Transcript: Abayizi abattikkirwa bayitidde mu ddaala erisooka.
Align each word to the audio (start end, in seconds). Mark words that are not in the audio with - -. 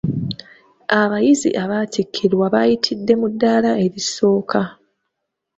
Abayizi 1.01 1.49
abattikkirwa 1.63 2.45
bayitidde 2.53 3.13
mu 3.21 3.27
ddaala 3.33 3.71
erisooka. 3.85 4.61